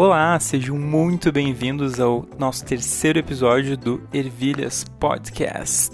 [0.00, 5.92] Olá, sejam muito bem-vindos ao nosso terceiro episódio do Ervilhas Podcast.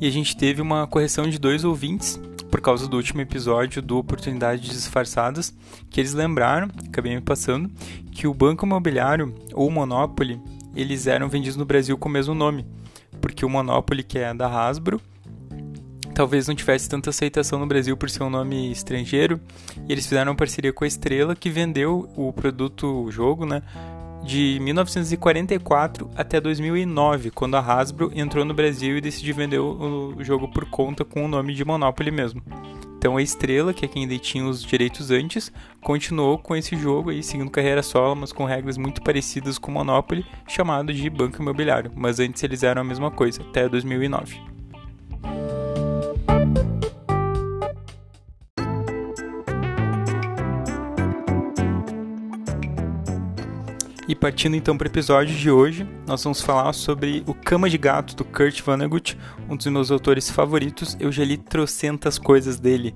[0.00, 2.18] E a gente teve uma correção de dois ouvintes
[2.50, 5.54] por causa do último episódio do Oportunidades Disfarçadas,
[5.90, 7.70] que eles lembraram, acabei me passando,
[8.10, 10.40] que o Banco Imobiliário ou Monopoly,
[10.74, 12.66] eles eram vendidos no Brasil com o mesmo nome,
[13.20, 15.00] porque o Monopoly, que é da Hasbro,
[16.14, 19.40] talvez não tivesse tanta aceitação no Brasil por ser um nome estrangeiro,
[19.88, 23.62] e eles fizeram uma parceria com a Estrela, que vendeu o produto, o jogo, né,
[24.24, 30.48] de 1944 até 2009, quando a Hasbro entrou no Brasil e decidiu vender o jogo
[30.48, 32.42] por conta com o nome de Monopoly mesmo.
[33.04, 37.22] Então a Estrela, que é quem detinha os direitos antes, continuou com esse jogo aí,
[37.22, 42.18] seguindo carreira solo, mas com regras muito parecidas com Monopoly, chamado de Banco Imobiliário, mas
[42.18, 44.53] antes eles eram a mesma coisa, até 2009.
[54.06, 57.78] E partindo então para o episódio de hoje, nós vamos falar sobre o Cama de
[57.78, 59.16] Gato do Kurt Vonnegut,
[59.48, 60.94] um dos meus autores favoritos.
[61.00, 62.94] Eu já li trocentas coisas dele.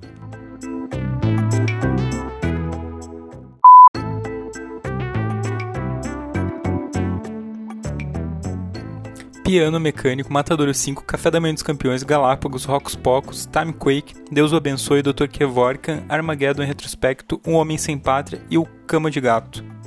[9.43, 14.51] Piano Mecânico, Matadouro 5, Café da Manhã dos Campeões, Galápagos, Rocos Pocos, Time Quake, Deus
[14.51, 15.25] o Abençoe, Dr.
[15.27, 19.78] Kevorkan, Armageddon em Retrospecto, Um Homem Sem Pátria e o Cama de Gato.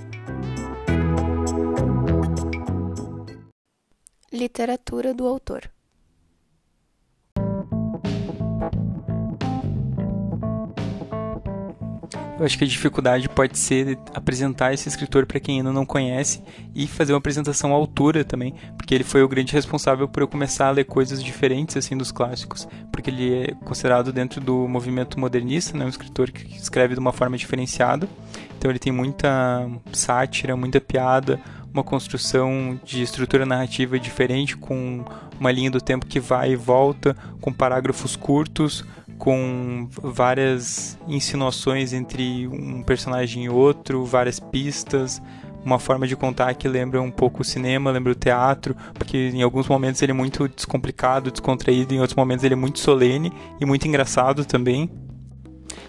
[4.42, 5.70] Literatura do autor.
[12.40, 16.42] Eu acho que a dificuldade pode ser apresentar esse escritor para quem ainda não conhece
[16.74, 20.26] e fazer uma apresentação à altura também, porque ele foi o grande responsável por eu
[20.26, 25.20] começar a ler coisas diferentes assim dos clássicos, porque ele é considerado dentro do movimento
[25.20, 28.08] modernista, né, um escritor que escreve de uma forma diferenciada.
[28.58, 31.40] Então ele tem muita sátira, muita piada,
[31.72, 35.05] uma construção de estrutura narrativa diferente, com
[35.38, 38.84] uma linha do tempo que vai e volta, com parágrafos curtos,
[39.18, 45.22] com várias insinuações entre um personagem e outro, várias pistas,
[45.64, 49.42] uma forma de contar que lembra um pouco o cinema, lembra o teatro, porque em
[49.42, 53.64] alguns momentos ele é muito descomplicado, descontraído, em outros momentos ele é muito solene e
[53.64, 54.90] muito engraçado também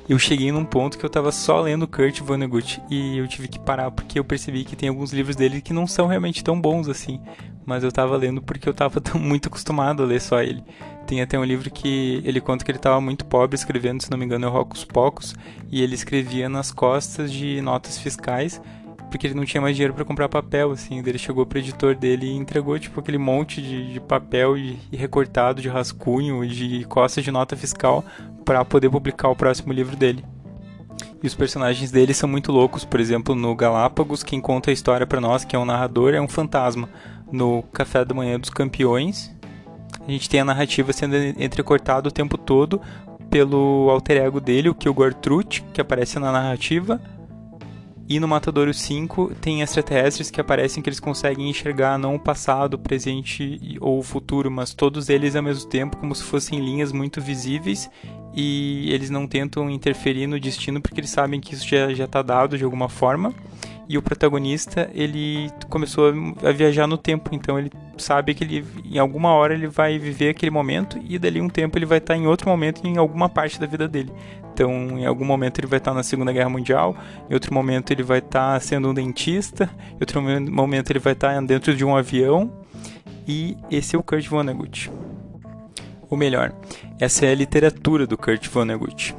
[0.08, 3.60] eu cheguei num ponto que eu tava só lendo Kurt Vonnegut e eu tive que
[3.60, 6.90] parar porque eu percebi que tem alguns livros dele que não são realmente tão bons
[6.90, 7.22] assim,
[7.66, 10.64] mas eu tava lendo porque eu tava muito acostumado a ler só ele.
[11.08, 14.18] Tem até um livro que ele conta que ele tava muito pobre escrevendo, se não
[14.18, 15.36] me engano, é Rocos Pocos,
[15.72, 18.62] e ele escrevia nas costas de notas fiscais
[19.14, 20.98] porque ele não tinha mais dinheiro para comprar papel, assim.
[20.98, 24.98] Ele chegou pro editor dele e entregou, tipo, aquele monte de, de papel e, e,
[24.98, 28.04] recortado de rascunho, de costas de nota fiscal,
[28.44, 30.26] para poder publicar o próximo livro dele.
[31.22, 32.84] E os personagens dele são muito loucos.
[32.84, 36.20] Por exemplo, no Galápagos, quem conta a história para nós, que é um narrador, é
[36.20, 36.90] um fantasma.
[37.32, 39.32] No Café da Manhã dos Campeões,
[40.08, 42.82] a gente tem a narrativa sendo entrecortada o tempo todo
[43.30, 47.00] pelo alter ego dele, o Kilgore Truth, que aparece na narrativa,
[48.08, 52.74] e no Matadouro 5 tem extraterrestres que aparecem que eles conseguem enxergar não o passado,
[52.74, 56.92] o presente ou o futuro, mas todos eles ao mesmo tempo, como se fossem linhas
[56.92, 57.90] muito visíveis
[58.36, 62.58] e eles não tentam interferir no destino porque eles sabem que isso já está dado
[62.58, 63.34] de alguma forma.
[63.88, 68.98] E o protagonista, ele começou a viajar no tempo, então ele sabe que ele em
[68.98, 72.28] alguma hora ele vai viver aquele momento e dali um tempo ele vai estar em
[72.28, 74.12] outro momento em alguma parte da vida dele.
[74.54, 76.96] Então, em algum momento ele vai estar na Segunda Guerra Mundial,
[77.30, 81.42] em outro momento ele vai estar sendo um dentista, em outro momento ele vai estar
[81.42, 82.52] dentro de um avião.
[83.28, 84.92] E esse é o Kurt Vonnegut.
[86.10, 86.54] Ou melhor,
[87.00, 89.16] essa é a literatura do Kurt Vonnegut.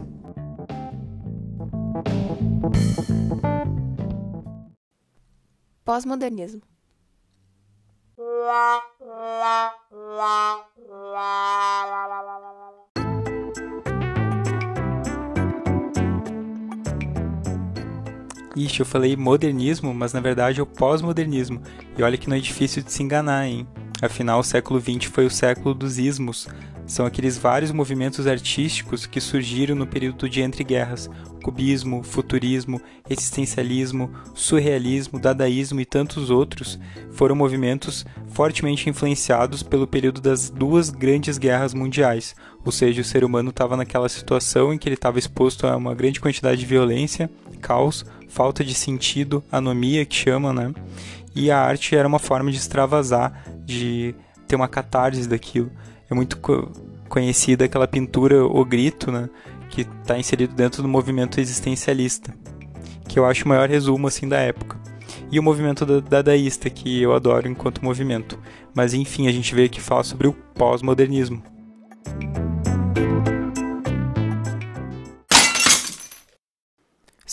[5.84, 6.73] Pós-modernismo.
[18.56, 21.60] Ixi, eu falei modernismo, mas na verdade é o pós-modernismo.
[21.98, 23.66] E olha que não é difícil de se enganar, hein?
[24.00, 26.46] Afinal, o século XX foi o século dos ismos.
[26.86, 31.08] São aqueles vários movimentos artísticos que surgiram no período de entreguerras:
[31.42, 36.78] cubismo, futurismo, existencialismo, surrealismo, dadaísmo e tantos outros.
[37.12, 42.34] Foram movimentos fortemente influenciados pelo período das duas grandes guerras mundiais,
[42.64, 45.94] ou seja, o ser humano estava naquela situação em que ele estava exposto a uma
[45.94, 47.30] grande quantidade de violência,
[47.60, 50.72] caos, falta de sentido, anomia que chama, né?
[51.34, 54.14] E a arte era uma forma de extravasar de
[54.46, 55.70] ter uma catarse daquilo.
[56.14, 56.70] É muito co
[57.08, 59.28] conhecida aquela pintura O Grito, né?
[59.68, 62.32] Que está inserido dentro do movimento existencialista,
[63.08, 64.78] que eu acho o maior resumo assim da época.
[65.30, 68.38] E o movimento dadaísta, que eu adoro enquanto movimento.
[68.72, 71.42] Mas enfim, a gente veio aqui falar sobre o pós-modernismo.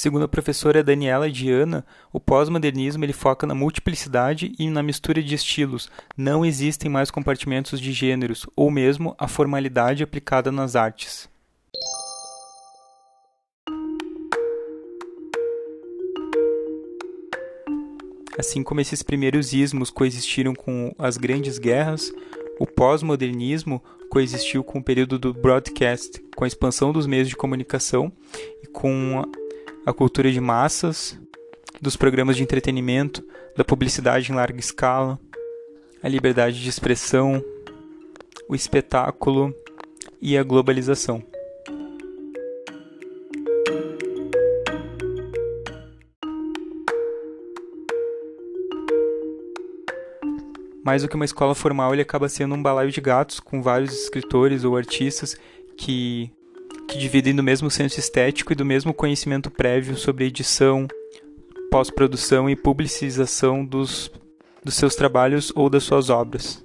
[0.01, 5.35] Segundo a professora Daniela Diana, o pós-modernismo ele foca na multiplicidade e na mistura de
[5.35, 5.91] estilos.
[6.17, 11.29] Não existem mais compartimentos de gêneros, ou mesmo a formalidade aplicada nas artes.
[18.39, 22.11] Assim como esses primeiros ismos coexistiram com as grandes guerras,
[22.59, 28.11] o pós-modernismo coexistiu com o período do broadcast, com a expansão dos meios de comunicação
[28.63, 29.21] e com
[29.85, 31.17] a cultura de massas,
[31.81, 33.25] dos programas de entretenimento,
[33.55, 35.19] da publicidade em larga escala,
[36.03, 37.43] a liberdade de expressão,
[38.47, 39.53] o espetáculo
[40.21, 41.23] e a globalização.
[50.83, 53.93] Mais do que uma escola formal, ele acaba sendo um balaio de gatos com vários
[53.93, 55.37] escritores ou artistas
[55.77, 56.31] que
[56.91, 60.89] que dividem do mesmo senso estético e do mesmo conhecimento prévio sobre edição,
[61.71, 64.11] pós-produção e publicização dos,
[64.61, 66.61] dos seus trabalhos ou das suas obras.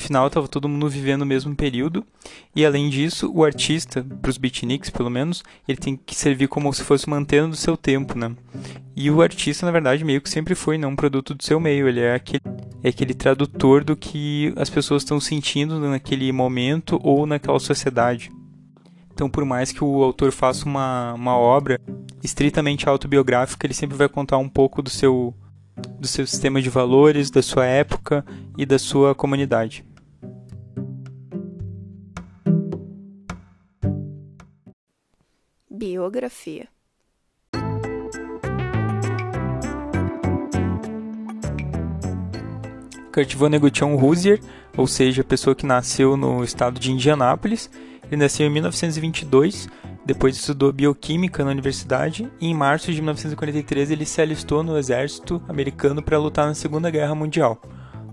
[0.00, 2.02] Afinal, estava todo mundo vivendo o mesmo período,
[2.56, 6.72] e além disso, o artista, para os beatniks pelo menos, ele tem que servir como
[6.72, 8.34] se fosse uma antena do seu tempo, né?
[8.96, 11.86] E o artista, na verdade, meio que sempre foi, não um produto do seu meio,
[11.86, 12.42] ele é aquele,
[12.82, 18.32] é aquele tradutor do que as pessoas estão sentindo naquele momento ou naquela sociedade.
[19.12, 21.78] Então, por mais que o autor faça uma, uma obra
[22.24, 25.34] estritamente autobiográfica, ele sempre vai contar um pouco do seu
[25.98, 28.24] do seu sistema de valores, da sua época
[28.56, 29.84] e da sua comunidade.
[35.80, 36.68] Biografia
[43.10, 44.38] Kurt Vonnegut é Hoosier,
[44.76, 47.70] ou seja, pessoa que nasceu no estado de Indianápolis.
[48.10, 49.68] Ele nasceu em 1922
[50.04, 55.42] depois estudou bioquímica na universidade e em março de 1943 ele se alistou no exército
[55.48, 57.58] americano para lutar na Segunda Guerra Mundial.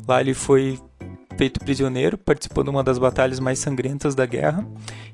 [0.07, 0.79] Lá ele foi
[1.37, 4.67] feito prisioneiro, participou de uma das batalhas mais sangrentas da guerra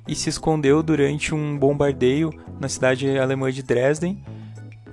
[0.07, 4.23] e se escondeu durante um bombardeio na cidade alemã de Dresden,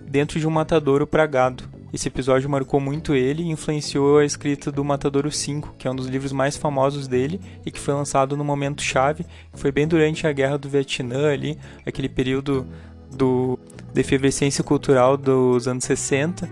[0.08, 1.64] dentro de um matadouro para gado.
[1.92, 5.96] Esse episódio marcou muito ele e influenciou a escrita do Matadouro 5, que é um
[5.96, 9.88] dos livros mais famosos dele e que foi lançado no momento chave, que foi bem
[9.88, 12.66] durante a Guerra do Vietnã ali, aquele período
[13.12, 13.58] do
[13.92, 16.48] da efervescência cultural dos anos 60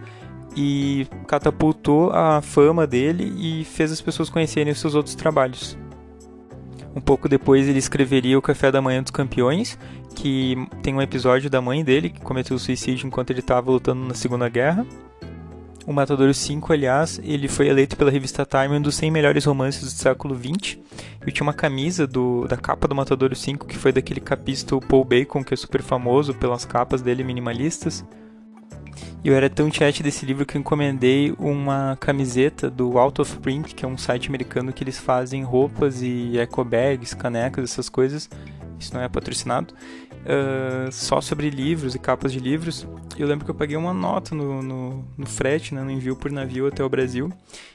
[0.60, 5.78] e catapultou a fama dele e fez as pessoas conhecerem os seus outros trabalhos.
[6.96, 9.78] Um pouco depois ele escreveria O Café da Manhã dos Campeões,
[10.16, 14.14] que tem um episódio da mãe dele que cometeu suicídio enquanto ele estava lutando na
[14.14, 14.84] Segunda Guerra.
[15.87, 19.84] O Matador 5, aliás, ele foi eleito pela revista Time um dos 100 melhores romances
[19.84, 20.77] do século XX.
[21.24, 25.05] Eu tinha uma camisa do, da capa do Matador 5, que foi daquele capista Paul
[25.05, 28.05] Bacon, que é super famoso pelas capas dele minimalistas.
[29.25, 33.39] E eu era tão chat desse livro que eu encomendei uma camiseta do Out of
[33.39, 37.89] Print, que é um site americano que eles fazem roupas e eco bags, canecas, essas
[37.89, 38.31] coisas.
[38.79, 42.87] Isso não é patrocinado uh, só sobre livros e capas de livros.
[43.19, 46.31] Eu lembro que eu paguei uma nota no, no, no frete, né, no envio por
[46.31, 47.32] navio até o Brasil.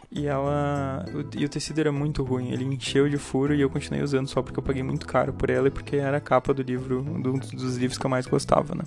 [0.10, 1.04] E ela.
[1.36, 2.52] E o tecido era muito ruim.
[2.52, 5.50] Ele encheu de furo e eu continuei usando só porque eu paguei muito caro por
[5.50, 8.74] ela e porque era a capa do livro, do, dos livros que eu mais gostava,
[8.74, 8.84] né?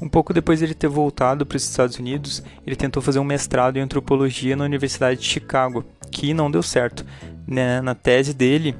[0.00, 3.24] Um pouco depois de ele ter voltado para os Estados Unidos, ele tentou fazer um
[3.24, 7.04] mestrado em antropologia na Universidade de Chicago, que não deu certo.
[7.46, 7.80] Né?
[7.80, 8.76] Na tese dele,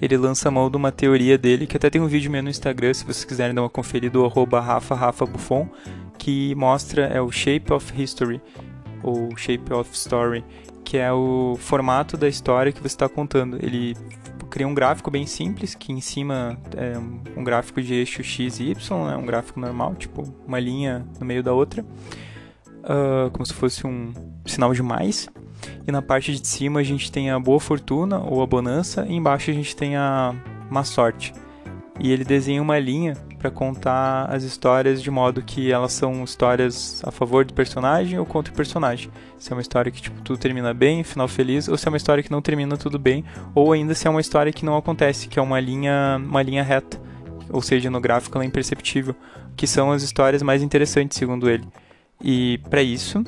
[0.00, 2.92] ele lança mão de uma teoria dele, que até tem um vídeo meu no Instagram,
[2.92, 5.68] se vocês quiserem dar uma conferida, o arroba Rafa, Rafa Buffon,
[6.18, 8.40] que mostra é o Shape of History,
[9.02, 10.44] ou Shape of Story,
[10.84, 13.56] que é o formato da história que você está contando.
[13.62, 13.96] Ele
[14.52, 16.98] cria um gráfico bem simples, que em cima é
[17.34, 21.24] um gráfico de eixo x e y, né, um gráfico normal, tipo uma linha no
[21.24, 24.12] meio da outra, uh, como se fosse um
[24.44, 25.26] sinal de mais.
[25.86, 29.14] E na parte de cima a gente tem a boa fortuna ou a bonança, e
[29.14, 30.34] embaixo a gente tem a
[30.70, 31.32] má sorte.
[31.98, 37.02] E ele desenha uma linha para contar as histórias de modo que elas são histórias
[37.04, 39.10] a favor do personagem ou contra o personagem.
[39.36, 41.96] Se é uma história que tipo tudo termina bem, final feliz, ou se é uma
[41.96, 45.26] história que não termina tudo bem, ou ainda se é uma história que não acontece,
[45.26, 47.00] que é uma linha, uma linha reta,
[47.50, 49.16] ou seja, no gráfico ela é imperceptível,
[49.56, 51.66] que são as histórias mais interessantes segundo ele.
[52.22, 53.24] E para isso,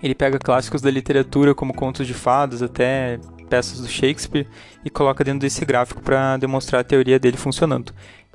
[0.00, 4.46] ele pega clássicos da literatura como contos de fadas até peças do Shakespeare
[4.84, 7.92] e coloca dentro desse gráfico para demonstrar a teoria dele funcionando.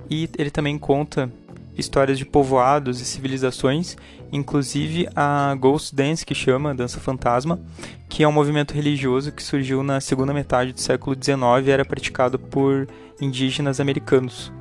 [0.10, 1.32] E ele também conta
[1.78, 3.98] histórias de povoados e civilizações,
[4.32, 7.60] inclusive a Ghost Dance, que chama Dança Fantasma,
[8.08, 11.86] que é um movimento religioso que surgiu na segunda metade do século XIX e era
[11.86, 12.88] praticado por
[13.20, 14.52] indígenas americanos.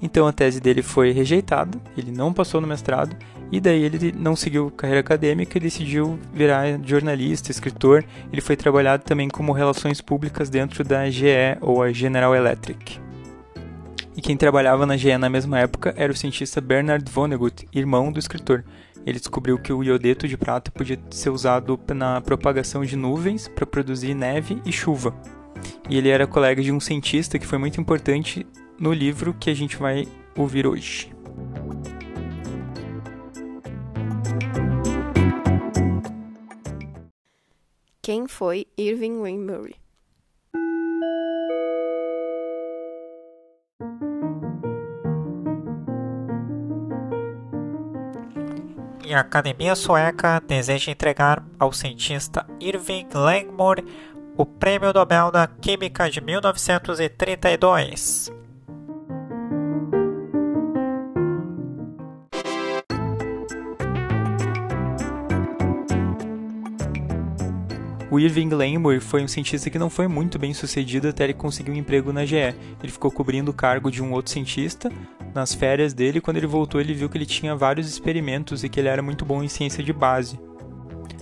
[0.00, 3.16] Então a tese dele foi rejeitada, ele não passou no mestrado
[3.52, 8.02] e daí ele não seguiu carreira acadêmica e decidiu virar jornalista, escritor.
[8.32, 12.98] Ele foi trabalhado também como relações públicas dentro da GE ou a General Electric.
[14.14, 18.18] E quem trabalhava na GE na mesma época era o cientista Bernard Vonnegut, irmão do
[18.18, 18.62] escritor.
[19.06, 23.66] Ele descobriu que o iodeto de prata podia ser usado na propagação de nuvens para
[23.66, 25.14] produzir neve e chuva.
[25.88, 28.46] E ele era colega de um cientista que foi muito importante
[28.78, 31.10] no livro que a gente vai ouvir hoje.
[38.02, 39.72] Quem foi Irving Wayne
[49.12, 53.84] E a Academia Sueca deseja entregar ao cientista Irving Langmuir
[54.38, 58.32] o Prêmio Nobel da Química de 1932.
[68.10, 71.70] O Irving Langmuir foi um cientista que não foi muito bem sucedido até ele conseguir
[71.70, 72.36] um emprego na GE.
[72.36, 74.90] Ele ficou cobrindo o cargo de um outro cientista.
[75.34, 78.78] Nas férias dele, quando ele voltou, ele viu que ele tinha vários experimentos e que
[78.78, 80.38] ele era muito bom em ciência de base.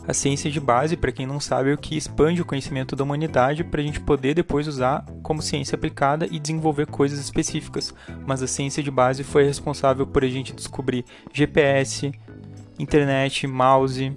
[0.09, 3.05] A ciência de base, para quem não sabe, é o que expande o conhecimento da
[3.05, 7.95] humanidade para a gente poder depois usar como ciência aplicada e desenvolver coisas específicas.
[8.27, 12.13] Mas a ciência de base foi responsável por a gente descobrir GPS,
[12.79, 14.13] internet, mouse,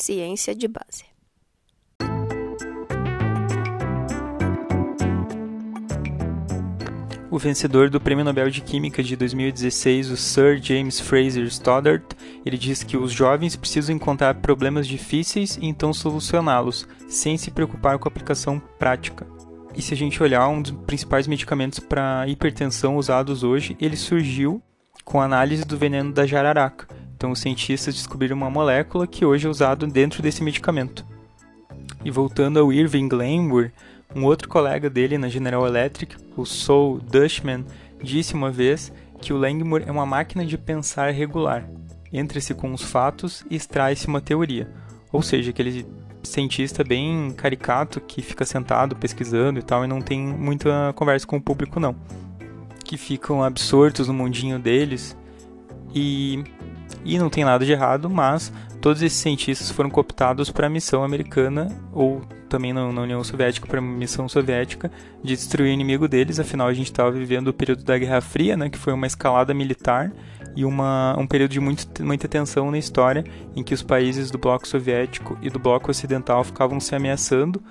[0.00, 1.09] Ciência de base.
[7.30, 12.02] O vencedor do Prêmio Nobel de Química de 2016, o Sir James Fraser Stoddart,
[12.44, 17.98] ele diz que os jovens precisam encontrar problemas difíceis e então solucioná-los, sem se preocupar
[17.98, 19.26] com a aplicação prática.
[19.76, 24.60] E se a gente olhar um dos principais medicamentos para hipertensão usados hoje, ele surgiu
[25.04, 26.88] com a análise do veneno da jararaca,
[27.20, 31.04] então, os cientistas descobriram uma molécula que hoje é usada dentro desse medicamento.
[32.02, 33.74] E voltando ao Irving Langmuir,
[34.14, 37.64] um outro colega dele na General Electric, o Saul Dushman,
[38.02, 41.68] disse uma vez que o Langmuir é uma máquina de pensar regular.
[42.12, 44.68] Entra-se com os fatos e extrai-se uma teoria.
[45.12, 45.86] Ou seja, aquele
[46.22, 51.36] cientista bem caricato que fica sentado pesquisando e tal e não tem muita conversa com
[51.36, 51.94] o público não.
[52.84, 55.16] Que ficam absortos no mundinho deles
[55.94, 56.42] e
[57.04, 61.04] e não tem nada de errado, mas todos esses cientistas foram cooptados para a missão
[61.04, 64.90] americana ou também na, na União Soviética para a missão soviética
[65.22, 66.40] de destruir o inimigo deles.
[66.40, 69.54] Afinal, a gente estava vivendo o período da Guerra Fria, né, que foi uma escalada
[69.54, 70.12] militar
[70.56, 74.38] e uma, um período de muito, muita tensão na história, em que os países do
[74.38, 77.62] bloco soviético e do bloco ocidental ficavam se ameaçando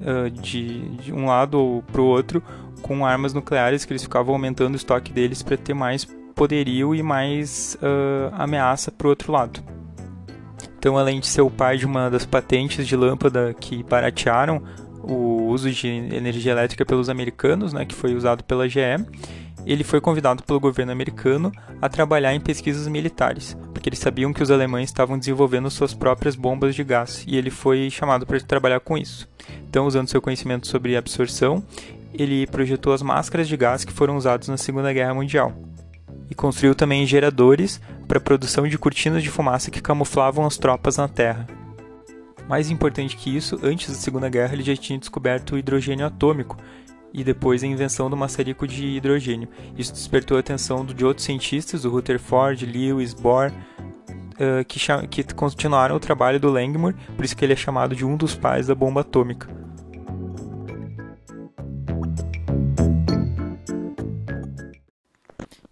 [0.00, 2.42] uh, de, de um lado ou para o outro
[2.80, 6.04] com armas nucleares, que eles ficavam aumentando o estoque deles para ter mais
[6.38, 9.60] poderio e mais uh, ameaça para o outro lado.
[10.78, 14.62] Então, além de ser o pai de uma das patentes de lâmpada que baratearam
[15.02, 18.78] o uso de energia elétrica pelos americanos, né, que foi usado pela GE,
[19.66, 21.50] ele foi convidado pelo governo americano
[21.82, 26.36] a trabalhar em pesquisas militares, porque eles sabiam que os alemães estavam desenvolvendo suas próprias
[26.36, 29.28] bombas de gás e ele foi chamado para trabalhar com isso.
[29.68, 31.64] Então, usando seu conhecimento sobre absorção,
[32.14, 35.67] ele projetou as máscaras de gás que foram usadas na Segunda Guerra Mundial
[36.30, 40.96] e construiu também geradores para a produção de cortinas de fumaça que camuflavam as tropas
[40.96, 41.46] na Terra.
[42.48, 46.56] Mais importante que isso, antes da Segunda Guerra ele já tinha descoberto o hidrogênio atômico
[47.12, 49.48] e depois a invenção do maçarico de hidrogênio.
[49.76, 53.52] Isso despertou a atenção de outros cientistas, o Rutherford, Lewis, Bohr,
[54.66, 58.16] que, que continuaram o trabalho do Langmuir, por isso que ele é chamado de um
[58.16, 59.57] dos pais da bomba atômica.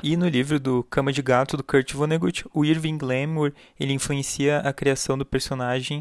[0.08, 4.60] E no livro do Cama de Gato, do Kurt Vonnegut, o Irving Langmuir ele influencia
[4.60, 6.00] a criação do personagem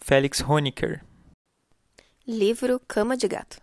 [0.00, 1.04] Felix Honecker.
[2.24, 3.60] Livro Cama de Gato.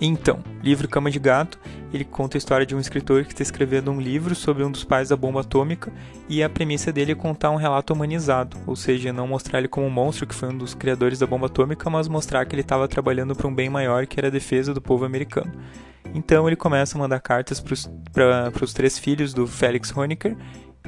[0.00, 1.58] Então, livro Cama de Gato,
[1.92, 4.84] ele conta a história de um escritor que está escrevendo um livro sobre um dos
[4.84, 5.90] pais da bomba atômica
[6.28, 9.86] e a premissa dele é contar um relato humanizado, ou seja, não mostrar ele como
[9.86, 12.86] um monstro que foi um dos criadores da bomba atômica, mas mostrar que ele estava
[12.86, 15.52] trabalhando para um bem maior que era a defesa do povo americano.
[16.14, 20.36] Então ele começa a mandar cartas para os três filhos do Felix Honecker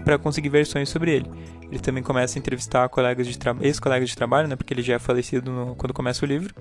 [0.05, 1.31] para conseguir versões sobre ele.
[1.71, 4.99] Ele também começa a entrevistar colegas de ex-colegas de trabalho, né, porque ele já é
[4.99, 6.55] falecido no, quando começa o livro,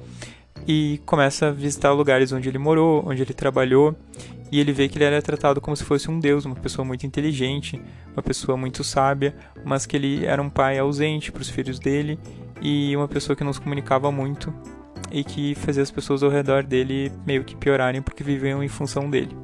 [0.67, 3.95] e começa a visitar lugares onde ele morou, onde ele trabalhou,
[4.51, 7.05] e ele vê que ele era tratado como se fosse um deus, uma pessoa muito
[7.05, 7.81] inteligente,
[8.13, 12.19] uma pessoa muito sábia, mas que ele era um pai ausente para os filhos dele
[12.61, 14.53] e uma pessoa que não se comunicava muito
[15.11, 19.09] e que fazia as pessoas ao redor dele meio que piorarem porque viviam em função
[19.09, 19.35] dele.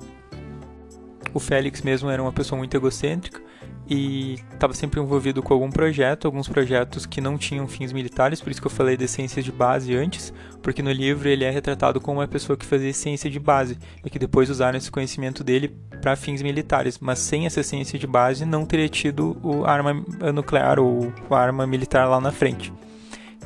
[1.33, 3.41] O Félix mesmo era uma pessoa muito egocêntrica,
[3.89, 8.51] e estava sempre envolvido com algum projeto, alguns projetos que não tinham fins militares, por
[8.51, 11.99] isso que eu falei de ciências de base antes, porque no livro ele é retratado
[11.99, 15.75] como uma pessoa que fazia ciência de base e que depois usaram esse conhecimento dele
[16.01, 19.93] para fins militares, mas sem essa ciência de base não teria tido o arma
[20.33, 22.71] nuclear ou a arma militar lá na frente.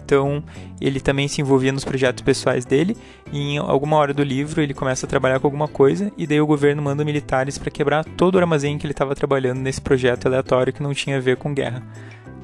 [0.08, 0.42] Então,
[0.80, 2.96] ele também se envolvia nos projetos pessoais dele,
[3.30, 6.40] e em alguma hora do livro ele começa a trabalhar com alguma coisa, e daí
[6.40, 10.26] o governo manda militares para quebrar todo o armazém que ele estava trabalhando nesse projeto
[10.26, 11.84] aleatório que não tinha a ver com guerra.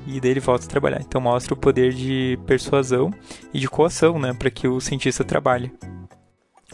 [0.06, 1.00] E daí ele volta a trabalhar.
[1.00, 3.14] Então mostra o poder de persuasão
[3.54, 5.72] e de coação, né, para que o cientista trabalhe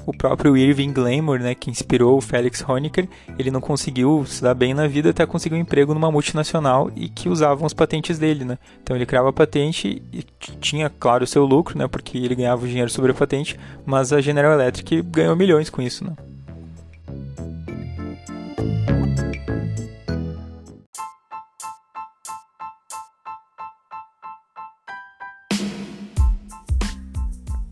[0.06, 4.53] o próprio Irving Glamour, né, que inspirou o Felix Honecker, ele não conseguiu se dar
[4.53, 8.44] bem na vida até conseguir um emprego numa multinacional e que usavam as patentes dele,
[8.46, 8.58] né?
[8.82, 10.24] Então ele criava a patente e
[10.60, 14.12] tinha, claro, o seu lucro, né, porque ele ganhava o dinheiro sobre a patente, mas
[14.12, 16.13] a General Electric ganhou milhões com isso, né?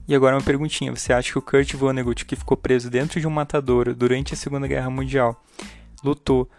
[0.08, 3.28] E agora uma perguntinha: você acha que o Kurt Vonnegut, que ficou preso dentro de
[3.28, 5.44] um matadouro durante a Segunda Guerra Mundial,
[6.04, 6.50] lutou,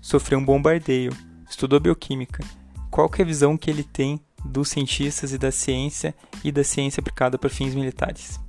[0.00, 1.12] sofreu um bombardeio,
[1.48, 2.42] estudou bioquímica,
[2.90, 6.64] qual que é a visão que ele tem dos cientistas e da ciência e da
[6.64, 8.40] ciência aplicada para fins militares?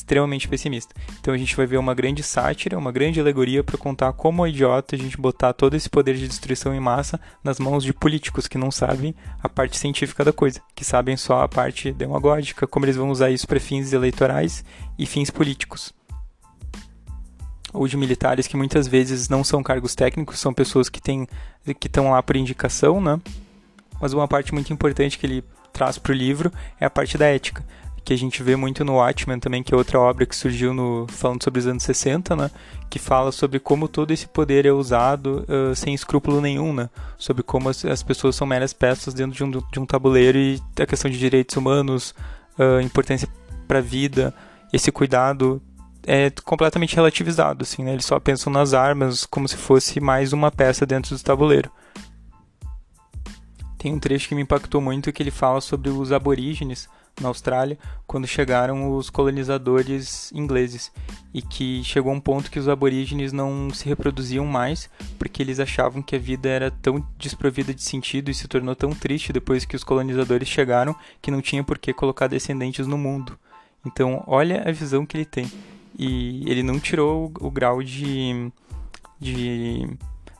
[0.00, 0.94] Extremamente pessimista.
[1.20, 4.48] Então a gente vai ver uma grande sátira, uma grande alegoria para contar como é
[4.48, 8.48] idiota a gente botar todo esse poder de destruição em massa nas mãos de políticos
[8.48, 12.86] que não sabem a parte científica da coisa, que sabem só a parte demagógica, como
[12.86, 14.64] eles vão usar isso para fins eleitorais
[14.98, 15.92] e fins políticos.
[17.72, 21.28] Ou de militares que muitas vezes não são cargos técnicos, são pessoas que têm
[21.78, 23.20] que estão lá por indicação, né?
[24.00, 27.26] Mas uma parte muito importante que ele traz para o livro é a parte da
[27.26, 27.64] ética
[28.04, 31.06] que a gente vê muito no Watchmen também, que é outra obra que surgiu no
[31.08, 32.50] falando sobre os anos 60, né,
[32.88, 37.42] que fala sobre como todo esse poder é usado uh, sem escrúpulo nenhum, né, sobre
[37.42, 40.86] como as, as, pessoas são meras peças dentro de um, de um tabuleiro e a
[40.86, 42.14] questão de direitos humanos,
[42.58, 43.28] uh, importância
[43.68, 44.34] para a vida,
[44.72, 45.62] esse cuidado
[46.06, 50.50] é completamente relativizado, assim, né, eles só pensam nas armas como se fosse mais uma
[50.50, 51.70] peça dentro do tabuleiro.
[53.80, 56.86] Tem um trecho que me impactou muito que ele fala sobre os aborígenes,
[57.20, 60.90] na Austrália quando chegaram os colonizadores ingleses
[61.32, 66.02] e que chegou um ponto que os aborígenes não se reproduziam mais porque eles achavam
[66.02, 69.76] que a vida era tão desprovida de sentido e se tornou tão triste depois que
[69.76, 73.38] os colonizadores chegaram que não tinha por que colocar descendentes no mundo.
[73.84, 75.50] Então, olha a visão que ele tem.
[75.98, 78.50] E ele não tirou o, grau de,
[79.18, 79.88] de,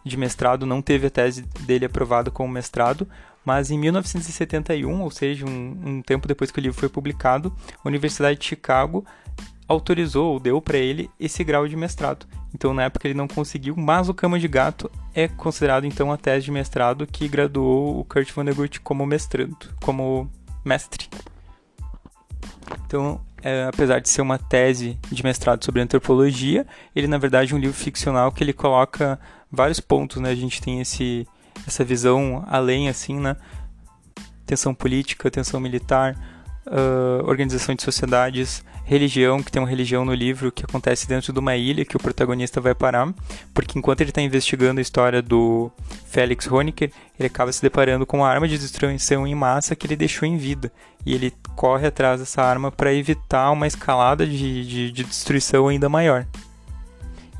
[0.05, 3.07] de mestrado, não teve a tese dele aprovada como mestrado,
[3.50, 7.52] mas em 1971, ou seja, um, um tempo depois que o livro foi publicado,
[7.84, 9.04] a Universidade de Chicago
[9.66, 12.26] autorizou ou deu para ele esse grau de mestrado.
[12.54, 16.16] Então, na época ele não conseguiu, mas o Cama de Gato é considerado então a
[16.16, 20.30] tese de mestrado que graduou o Kurt Vonnegut como mestrando, como
[20.64, 21.08] mestre.
[22.86, 27.56] Então, é, apesar de ser uma tese de mestrado sobre antropologia, ele na verdade é
[27.56, 29.18] um livro ficcional que ele coloca
[29.50, 30.30] vários pontos, né?
[30.30, 31.26] A gente tem esse
[31.66, 33.37] essa visão além, assim, né?
[34.46, 36.16] Tensão política, tensão militar,
[36.66, 41.38] uh, organização de sociedades, religião, que tem uma religião no livro que acontece dentro de
[41.38, 43.12] uma ilha que o protagonista vai parar,
[43.55, 45.70] porque enquanto ele está investigando a história do
[46.07, 49.94] Felix Honecker, ele acaba se deparando com uma arma de destruição em massa que ele
[49.94, 50.73] deixou em vida.
[51.07, 55.88] E ele corre atrás dessa arma para evitar uma escalada de, de, de destruição ainda
[55.88, 56.27] maior.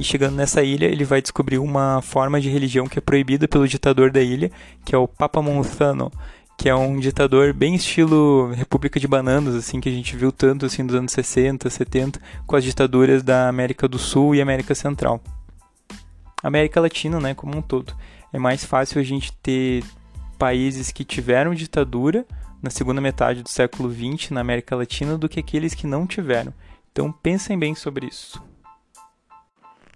[0.01, 3.69] E chegando nessa ilha, ele vai descobrir uma forma de religião que é proibida pelo
[3.69, 4.51] ditador da ilha,
[4.83, 6.11] que é o Papa Monthano,
[6.57, 10.65] que é um ditador bem estilo República de Bananas, assim, que a gente viu tanto
[10.65, 15.21] assim dos anos 60, 70, com as ditaduras da América do Sul e América Central.
[16.43, 17.95] América Latina, né, como um todo.
[18.33, 19.85] É mais fácil a gente ter
[20.39, 22.25] países que tiveram ditadura
[22.63, 26.55] na segunda metade do século XX na América Latina do que aqueles que não tiveram.
[26.91, 28.43] Então pensem bem sobre isso.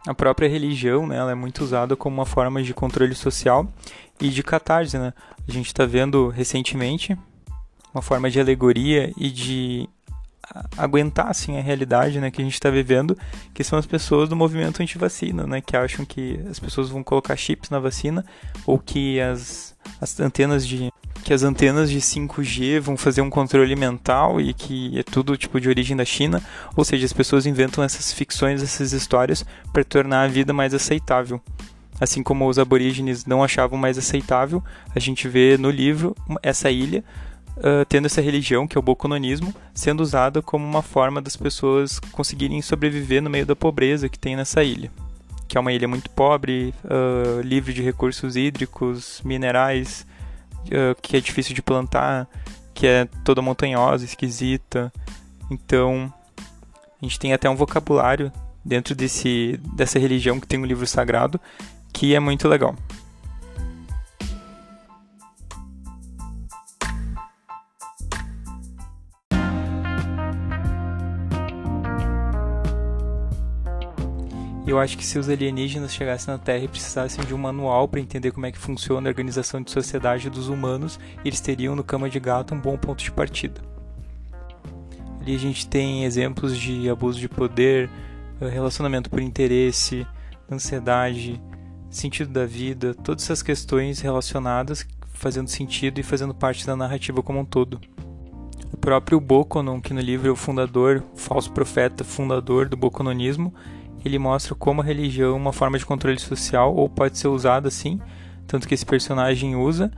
[0.06, 3.66] A própria religião, né, ela é muito usada como uma forma de controle social
[4.20, 5.12] e de catarse, né?
[5.48, 7.16] A gente está vendo recentemente
[7.92, 9.88] uma forma de alegoria e de
[10.76, 13.16] aguentar assim a realidade né, que a gente está vivendo,
[13.52, 17.36] que são as pessoas do movimento anti-vacina, né, que acham que as pessoas vão colocar
[17.36, 18.24] chips na vacina
[18.66, 20.92] ou que as, as antenas de
[21.24, 25.58] que as antenas de 5G vão fazer um controle mental e que é tudo tipo
[25.58, 26.42] de origem da China,
[26.76, 31.40] ou seja, as pessoas inventam essas ficções, essas histórias para tornar a vida mais aceitável.
[31.98, 34.62] Assim como os aborígenes não achavam mais aceitável,
[34.94, 37.02] a gente vê no livro essa ilha
[37.56, 41.98] uh, tendo essa religião, que é o bocononismo, sendo usada como uma forma das pessoas
[42.12, 44.90] conseguirem sobreviver no meio da pobreza que tem nessa ilha.
[45.48, 50.06] Que é uma ilha muito pobre, uh, livre de recursos hídricos, minerais,
[50.66, 52.28] uh, que é difícil de plantar,
[52.72, 54.92] que é toda montanhosa, esquisita.
[55.50, 56.12] Então,
[57.00, 58.32] a gente tem até um vocabulário
[58.64, 61.40] dentro desse, dessa religião que tem um livro sagrado,
[61.92, 62.74] que é muito legal.
[74.74, 78.00] Eu acho que se os alienígenas chegassem na Terra e precisassem de um manual para
[78.00, 82.10] entender como é que funciona a organização de sociedade dos humanos, eles teriam no Cama
[82.10, 83.60] de Gato um bom ponto de partida.
[85.20, 87.88] Ali a gente tem exemplos de abuso de poder,
[88.40, 90.04] eh, relacionamento por interesse,
[90.50, 91.40] ansiedade,
[91.88, 97.38] sentido da vida, todas essas questões relacionadas fazendo sentido e fazendo parte da narrativa como
[97.38, 97.80] um todo.
[98.74, 103.54] O próprio Bokonon, que no livro é o fundador, o falso profeta fundador do bokononismo,
[104.04, 107.68] ele mostra como a religião é uma forma de controle social ou pode ser usada
[107.68, 108.00] assim,
[108.48, 109.92] tanto que esse personagem usa.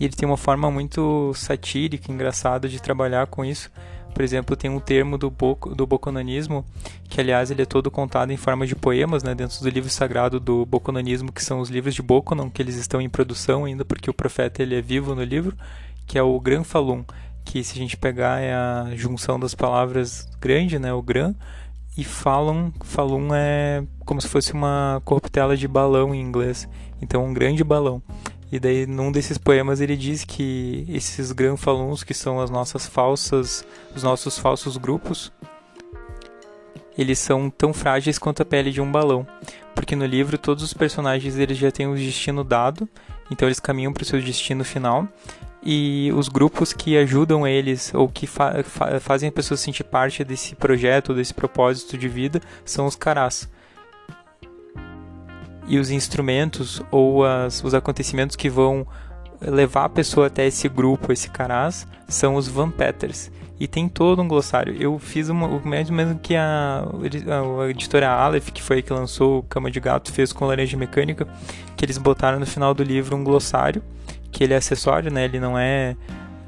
[0.00, 3.70] E ele tem uma forma muito satírica, engraçada de trabalhar com isso.
[4.12, 6.64] Por exemplo, tem um termo do, Boco, do boconanismo,
[7.08, 10.40] que aliás ele é todo contado em forma de poemas, né, dentro do livro sagrado
[10.40, 14.10] do boconanismo, que são os livros de Bokonon, que eles estão em produção ainda, porque
[14.10, 15.56] o profeta ele é vivo no livro,
[16.04, 17.04] que é o Gran Falun,
[17.48, 21.34] que se a gente pegar é a junção das palavras grande, né, o Gran,
[21.96, 26.68] e falam, Falun é como se fosse uma corruptela de balão em inglês,
[27.00, 28.02] então um grande balão.
[28.52, 32.86] E daí num desses poemas ele diz que esses Gran Faluns, que são as nossas
[32.86, 33.64] falsas,
[33.96, 35.32] os nossos falsos grupos,
[36.98, 39.26] eles são tão frágeis quanto a pele de um balão,
[39.74, 42.86] porque no livro todos os personagens eles já têm o destino dado,
[43.30, 45.08] então eles caminham para o seu destino final
[45.70, 50.24] e os grupos que ajudam eles ou que fa fa fazem a pessoa sentir parte
[50.24, 53.46] desse projeto, desse propósito de vida, são os carás.
[55.66, 58.86] E os instrumentos ou as, os acontecimentos que vão
[59.42, 63.30] levar a pessoa até esse grupo, esse carás, são os vampetters.
[63.60, 64.74] E tem todo um glossário.
[64.80, 66.82] Eu fiz uma, o mesmo, mesmo que a,
[67.60, 71.28] a, editora Aleph, que foi que lançou Cama de Gato, fez com Laranja Mecânica,
[71.76, 73.82] que eles botaram no final do livro um glossário
[74.30, 75.24] que ele é acessório, né?
[75.24, 75.96] Ele não é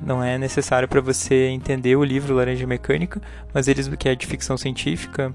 [0.02, 3.20] não é necessário para você entender o livro Laranja Mecânica,
[3.52, 5.30] mas eles que é de ficção científica,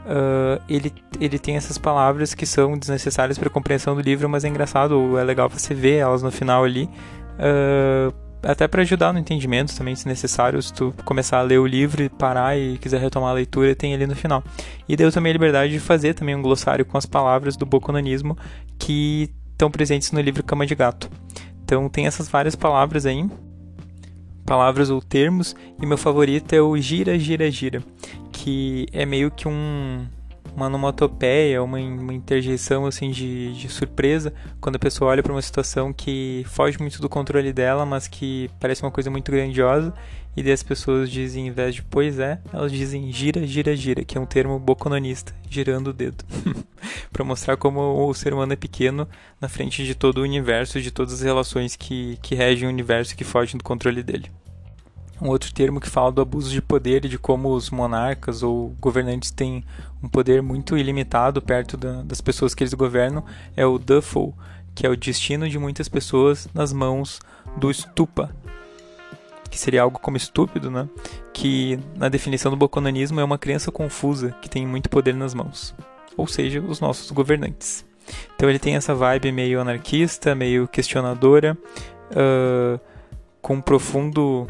[0.00, 4.44] uh, ele ele tem essas palavras que são desnecessárias para a compreensão do livro, mas
[4.44, 6.88] é engraçado, é legal você ver elas no final ali.
[7.38, 11.66] Uh, até para ajudar no entendimento também, se necessário, se tu começar a ler o
[11.66, 14.44] livro e parar e quiser retomar a leitura, tem ali no final.
[14.88, 18.38] E deu também a liberdade de fazer também um glossário com as palavras do boconanismo
[18.78, 21.10] que estão presentes no livro Cama de Gato.
[21.68, 23.28] Então tem essas várias palavras aí,
[24.46, 27.84] palavras ou termos, e meu favorito é o gira, gira, gira,
[28.32, 30.06] que é meio que um
[30.56, 34.32] uma onomatopeia, uma, uma interjeição assim de, de surpresa.
[34.62, 38.50] Quando a pessoa olha para uma situação que foge muito do controle dela, mas que
[38.58, 39.92] parece uma coisa muito grandiosa
[40.38, 44.04] e daí as pessoas dizem, em vez de pois é, elas dizem gira, gira, gira,
[44.04, 46.24] que é um termo bocononista, girando o dedo.
[47.12, 49.08] para mostrar como o ser humano é pequeno
[49.40, 53.14] na frente de todo o universo, de todas as relações que, que regem o universo
[53.14, 54.30] e que fogem do controle dele.
[55.20, 58.76] Um outro termo que fala do abuso de poder e de como os monarcas ou
[58.80, 59.64] governantes têm
[60.00, 63.24] um poder muito ilimitado perto da, das pessoas que eles governam
[63.56, 64.32] é o Duffel,
[64.72, 67.18] que é o destino de muitas pessoas nas mãos
[67.56, 68.32] do Stupa,
[69.50, 70.88] que seria algo como estúpido, né?
[71.32, 75.74] Que na definição do boconanismo é uma criança confusa que tem muito poder nas mãos,
[76.16, 77.84] ou seja, os nossos governantes.
[78.34, 81.56] Então ele tem essa vibe meio anarquista, meio questionadora,
[82.10, 82.80] uh,
[83.40, 84.46] com um profundo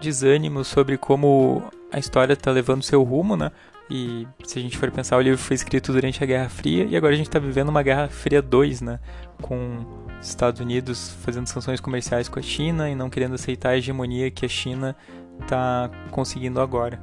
[0.00, 3.50] desânimo sobre como a história está levando seu rumo, né?
[3.90, 6.96] E se a gente for pensar, o livro foi escrito durante a Guerra Fria e
[6.96, 9.00] agora a gente está vivendo uma Guerra Fria 2, né?
[9.40, 9.84] Com
[10.20, 14.30] os Estados Unidos fazendo sanções comerciais com a China e não querendo aceitar a hegemonia
[14.30, 14.96] que a China
[15.40, 17.00] está conseguindo agora.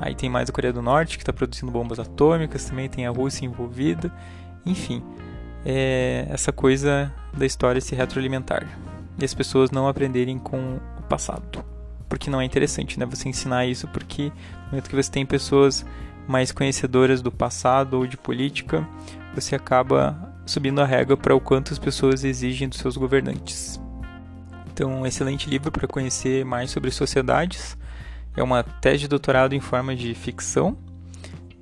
[0.00, 3.10] Aí tem mais a Coreia do Norte, que está produzindo bombas atômicas, também tem a
[3.10, 4.12] Rússia envolvida.
[4.64, 5.02] Enfim,
[5.64, 8.66] é essa coisa da história se retroalimentar.
[9.18, 11.64] E as pessoas não aprenderem com o passado.
[12.08, 13.06] Porque não é interessante, né?
[13.06, 14.30] Você ensinar isso porque
[14.66, 15.84] momento que você tem pessoas
[16.26, 18.86] mais conhecedoras do passado ou de política,
[19.34, 23.80] você acaba subindo a régua para o quanto as pessoas exigem dos seus governantes.
[24.72, 27.76] Então, um excelente livro para conhecer mais sobre sociedades.
[28.36, 30.76] É uma tese de doutorado em forma de ficção.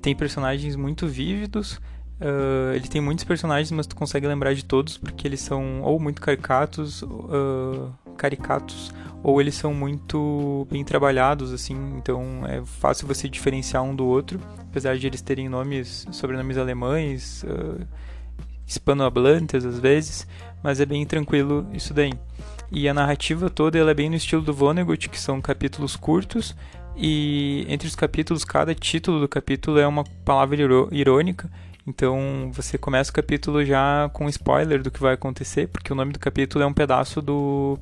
[0.01, 1.79] Tem personagens muito vívidos.
[2.19, 5.99] Uh, ele tem muitos personagens, mas tu consegue lembrar de todos porque eles são ou
[5.99, 11.75] muito caricatos, uh, caricatos, ou eles são muito bem trabalhados, assim.
[11.97, 17.43] Então é fácil você diferenciar um do outro, apesar de eles terem nomes, sobrenomes alemães,
[17.43, 17.85] uh,
[18.67, 20.27] hispanohablantes às vezes,
[20.63, 22.13] mas é bem tranquilo isso daí.
[22.71, 26.55] E a narrativa toda ela é bem no estilo do Vonnegut, que são capítulos curtos,
[26.97, 30.57] e entre os capítulos, cada título do capítulo é uma palavra
[30.91, 31.49] irônica.
[31.85, 36.13] Então você começa o capítulo já com spoiler do que vai acontecer, porque o nome
[36.13, 37.77] do capítulo é um pedaço do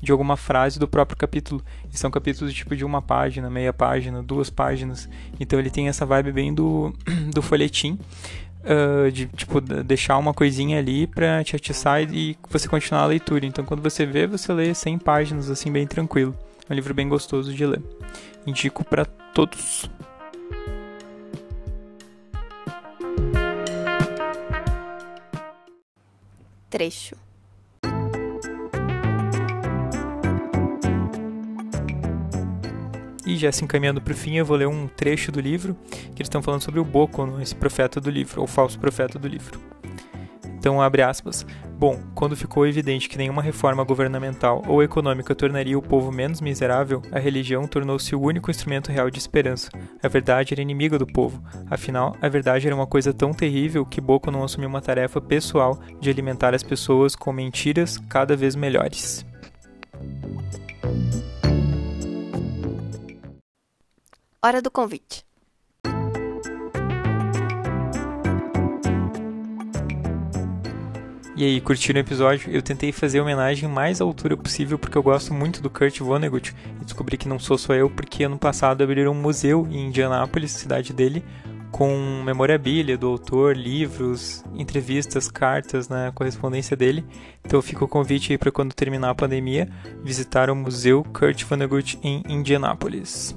[0.00, 1.62] de alguma frase do próprio capítulo.
[1.92, 5.08] E são capítulos tipo de uma página, meia página, duas páginas.
[5.40, 6.94] Então ele tem essa vibe bem do,
[7.32, 7.98] do folhetim
[8.66, 13.46] uh, de tipo deixar uma coisinha ali para te atiçar e, você continuar a leitura.
[13.46, 16.36] Então quando você vê, você lê 100 páginas assim bem tranquilo.
[16.68, 17.82] É um livro bem gostoso de ler.
[18.46, 19.88] Indico para todos.
[26.68, 27.25] Trecho
[33.26, 36.22] E já se encaminhando para o fim, eu vou ler um trecho do livro que
[36.22, 39.60] eles estão falando sobre o Bocon, esse profeta do livro, ou falso profeta do livro.
[40.58, 41.44] Então, abre aspas.
[41.78, 47.02] Bom, quando ficou evidente que nenhuma reforma governamental ou econômica tornaria o povo menos miserável,
[47.12, 49.70] a religião tornou-se o único instrumento real de esperança.
[50.02, 51.42] A verdade era inimiga do povo.
[51.70, 55.78] Afinal, a verdade era uma coisa tão terrível que Bocon não assumiu uma tarefa pessoal
[56.00, 59.26] de alimentar as pessoas com mentiras cada vez melhores.
[64.46, 65.24] Hora do convite.
[71.34, 72.52] E aí, curtiram o episódio?
[72.52, 75.98] Eu tentei fazer a homenagem mais à altura possível porque eu gosto muito do Kurt
[75.98, 79.88] Vonnegut e descobri que não sou só eu porque ano passado abriram um museu em
[79.88, 81.24] Indianápolis, cidade dele,
[81.72, 87.04] com memorabilia do autor, livros, entrevistas, cartas na correspondência dele.
[87.44, 89.68] Então fica o convite aí para quando terminar a pandemia
[90.04, 93.34] visitar o Museu Kurt Vonnegut em Indianápolis.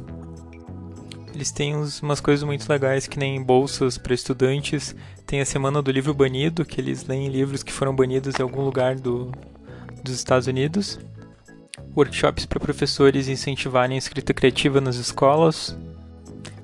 [1.39, 1.73] Eles têm
[2.03, 4.93] umas coisas muito legais, que nem bolsas para estudantes.
[5.25, 8.61] Tem a Semana do Livro Banido, que eles leem livros que foram banidos em algum
[8.61, 9.31] lugar do,
[10.03, 10.99] dos Estados Unidos.
[11.95, 15.77] Workshops para professores incentivarem a escrita criativa nas escolas.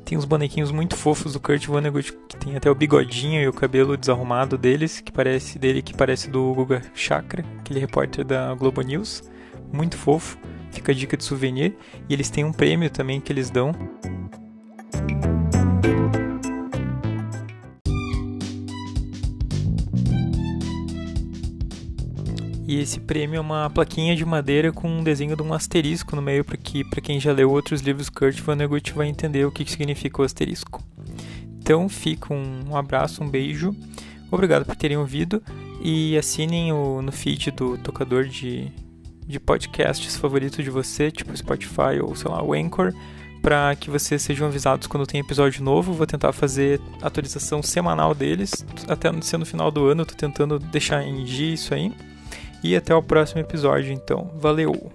[0.04, 3.54] Tem uns bonequinhos muito fofos do Kurt Vonnegut, que tem até o bigodinho e o
[3.54, 8.82] cabelo desarrumado deles, que parece dele, que parece do Guga Chakra, aquele repórter da Globo
[8.82, 9.24] News.
[9.72, 10.38] Muito fofo.
[10.70, 11.78] Fica a dica de souvenir.
[12.10, 13.72] E eles têm um prêmio também que eles dão
[22.82, 26.44] Esse prêmio é uma plaquinha de madeira com um desenho de um asterisco no meio,
[26.44, 29.72] para que para quem já leu outros livros Kurt Vonnegut vai entender o que, que
[29.72, 30.84] significa o asterisco.
[31.58, 33.74] Então fica um abraço, um beijo,
[34.30, 35.42] obrigado por terem ouvido
[35.82, 38.72] e assinem o, no feed do tocador de,
[39.26, 42.94] de podcasts favorito de você, tipo Spotify ou sei lá, o Anchor,
[43.42, 45.94] para que vocês sejam avisados quando tem episódio novo.
[45.94, 51.04] Vou tentar fazer atualização semanal deles, até ser no final do ano, tô tentando deixar
[51.04, 51.94] em dia isso aí.
[52.66, 54.32] E até o próximo episódio, então.
[54.34, 54.92] Valeu!